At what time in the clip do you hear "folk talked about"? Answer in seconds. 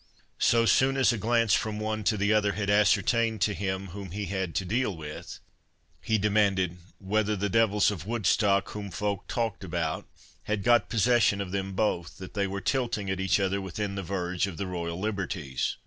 8.89-10.07